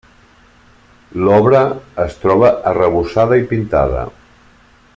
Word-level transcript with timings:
L'obra 1.27 1.61
es 2.05 2.17
troba 2.23 2.51
arrebossada 2.73 3.39
i 3.43 3.47
pintada. 3.53 4.03